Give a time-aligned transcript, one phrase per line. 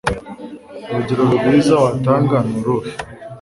[0.89, 2.89] Urugero rwiza watanga ni uruhe